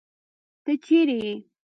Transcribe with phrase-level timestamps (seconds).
[0.63, 1.33] تۀ چېرې ئې؟